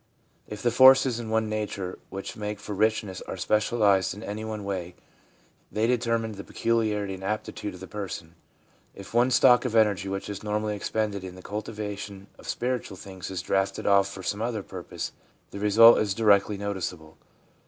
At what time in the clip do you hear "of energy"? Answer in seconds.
9.63-10.09